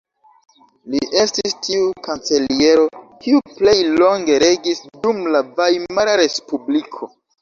[0.93, 2.87] Li estis tiu kanceliero
[3.25, 7.13] kiu plej longe regis dum la Vajmara Respubliko.